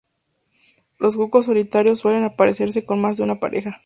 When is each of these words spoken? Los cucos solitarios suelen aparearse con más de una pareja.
Los 0.97 1.15
cucos 1.15 1.45
solitarios 1.45 1.99
suelen 1.99 2.23
aparearse 2.23 2.83
con 2.83 3.01
más 3.01 3.17
de 3.17 3.23
una 3.23 3.39
pareja. 3.39 3.79